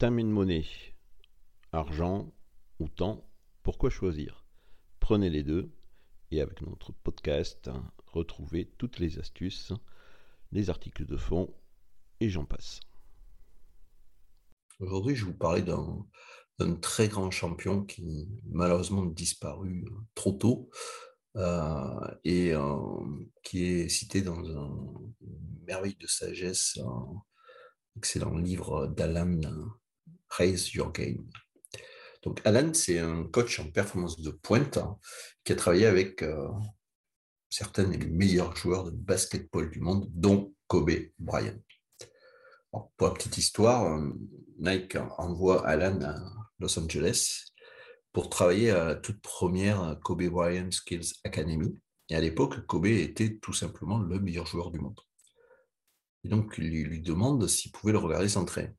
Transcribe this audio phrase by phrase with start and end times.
[0.00, 0.64] And money.
[1.72, 2.32] Argent
[2.78, 3.28] ou temps,
[3.64, 4.46] pourquoi choisir?
[5.00, 5.72] Prenez les deux
[6.30, 7.68] et avec notre podcast,
[8.06, 9.72] retrouvez toutes les astuces,
[10.52, 11.52] les articles de fond
[12.20, 12.78] et j'en passe.
[14.78, 20.70] Aujourd'hui, je vous parler d'un très grand champion qui malheureusement disparu euh, trop tôt
[21.34, 22.76] euh, et euh,
[23.42, 24.78] qui est cité dans un
[25.66, 27.20] merveille de sagesse, un
[27.96, 29.40] excellent livre d'Alan
[30.30, 31.26] Raise Your Game.
[32.22, 34.98] Donc Alan, c'est un coach en performance de pointe hein,
[35.44, 36.24] qui a travaillé avec
[37.48, 41.58] certains des meilleurs joueurs de basketball du monde, dont Kobe Bryant
[42.70, 44.12] pour la petite histoire, euh,
[44.58, 46.16] Nike envoie Alan à
[46.58, 47.52] Los Angeles
[48.12, 51.74] pour travailler à la toute première Kobe Bryant Skills Academy.
[52.08, 54.98] Et à l'époque, Kobe était tout simplement le meilleur joueur du monde.
[56.24, 58.70] Et donc, il lui demande s'il pouvait le regarder s'entraîner.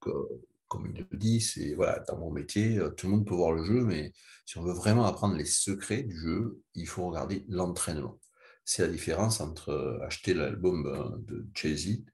[0.00, 3.52] Comme il le dit, c'est voilà, dans mon métier, euh, tout le monde peut voir
[3.52, 4.12] le jeu, mais
[4.44, 8.20] si on veut vraiment apprendre les secrets du jeu, il faut regarder l'entraînement.
[8.64, 12.04] C'est la différence entre euh, acheter l'album de Jay-Z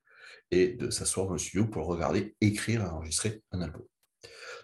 [0.52, 3.82] et de s'asseoir dans le studio pour regarder, écrire et enregistrer un album.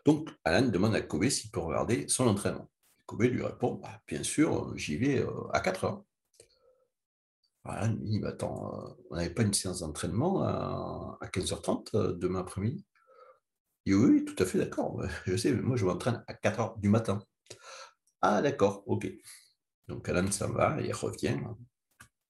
[0.04, 2.70] Donc, Alan demande à Kobe s'il peut regarder son entraînement.
[3.06, 6.04] Kobe lui répond bah, Bien sûr, j'y vais euh, à 4 heures.
[7.64, 12.40] Alan lui dit Attends, euh, on n'avait pas une séance d'entraînement à, 15h30 euh, demain
[12.40, 12.84] après-midi?
[13.86, 15.02] Dit Oui, tout à fait d'accord.
[15.26, 17.18] Je sais, mais moi, je m'entraîne à 4 heures du matin.
[18.22, 19.08] Ah, d'accord, ok.
[19.88, 21.38] Donc, Alan s'en va et revient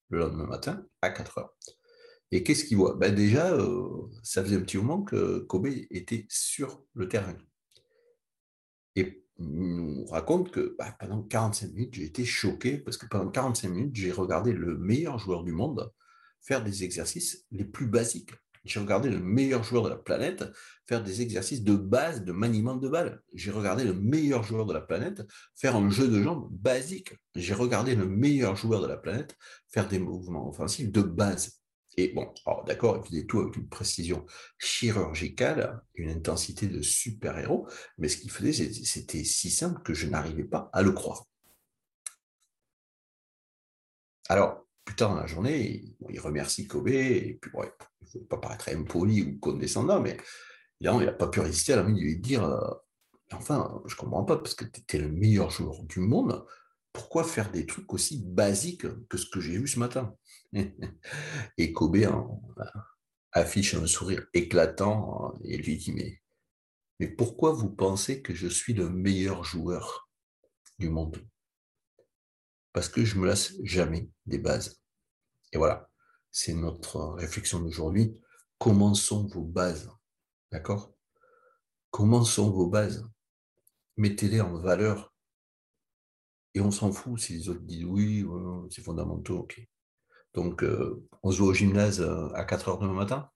[0.08, 1.56] le lendemain matin à 4 heures.
[2.32, 2.94] Et qu'est-ce qu'il voit?
[2.94, 7.36] Ben Déjà, euh, ça faisait un petit moment que Kobe était sur le terrain.
[8.94, 13.30] Et il nous raconte que bah, pendant 45 minutes, j'ai été choqué parce que pendant
[13.30, 15.92] 45 minutes, j'ai regardé le meilleur joueur du monde
[16.40, 18.32] faire des exercices les plus basiques.
[18.64, 20.44] J'ai regardé le meilleur joueur de la planète
[20.86, 23.22] faire des exercices de base de maniement de balle.
[23.32, 25.22] J'ai regardé le meilleur joueur de la planète
[25.54, 27.14] faire un jeu de jambes basique.
[27.34, 29.36] J'ai regardé le meilleur joueur de la planète
[29.68, 31.60] faire des mouvements offensifs de base.
[31.96, 32.32] Et bon,
[32.66, 34.24] d'accord, il faisait tout avec une précision
[34.58, 40.44] chirurgicale, une intensité de super-héros, mais ce qu'il faisait, c'était si simple que je n'arrivais
[40.44, 41.26] pas à le croire.
[44.28, 48.26] Alors, plus tard dans la journée, il, remercie Kobe, et puis bon, il ne faut
[48.26, 50.16] pas paraître impoli ou condescendant, mais
[50.80, 52.70] il n'a pas pu résister à la de lui dire euh,
[53.32, 56.44] Enfin, je ne comprends pas, parce que tu étais le meilleur joueur du monde,
[56.92, 60.16] pourquoi faire des trucs aussi basiques que ce que j'ai vu ce matin?
[61.58, 61.96] Et Kobe
[63.32, 65.92] affiche un sourire éclatant et lui dit
[66.98, 70.10] mais pourquoi vous pensez que je suis le meilleur joueur
[70.78, 71.16] du monde?
[72.72, 74.80] Parce que je me lasse jamais des bases.
[75.52, 75.90] Et voilà,
[76.30, 78.16] c'est notre réflexion d'aujourd'hui.
[78.58, 79.90] Comment vos bases?
[80.52, 80.94] D'accord?
[81.90, 83.04] Comment sont vos bases?
[83.96, 85.12] Mettez-les en valeur
[86.54, 88.26] et on s'en fout si les autres disent oui,
[88.70, 89.42] c'est fondamental.
[90.34, 93.30] Donc, euh, on se voit au gymnase euh, à 4 heures demain matin?